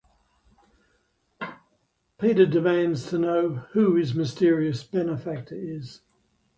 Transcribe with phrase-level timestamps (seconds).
[2.17, 6.01] Peter demands to know who his mysterious benefactor is.